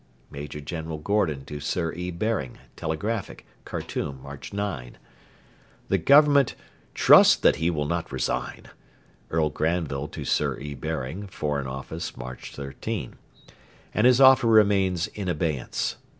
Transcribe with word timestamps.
[Major 0.31 0.59
General 0.59 0.97
Gordon 0.97 1.45
to 1.45 1.59
Sir 1.59 1.93
E. 1.93 2.09
Baring 2.09 2.57
(telegraphic), 2.75 3.45
Khartoum, 3.65 4.19
March 4.23 4.51
9.] 4.51 4.97
The 5.89 5.99
Government 5.99 6.55
'trust 6.95 7.43
that 7.43 7.57
he 7.57 7.69
will 7.69 7.85
not 7.85 8.11
resign,' 8.11 8.71
[Earl 9.29 9.51
Granville 9.51 10.07
to 10.07 10.25
Sir 10.25 10.57
E. 10.57 10.73
Baring, 10.73 11.27
Foreign 11.27 11.67
Office, 11.67 12.17
March 12.17 12.51
13.] 12.55 13.17
and 13.93 14.07
his 14.07 14.19
offer 14.19 14.47
remains 14.47 15.05
in 15.05 15.29
abeyance. 15.29 15.97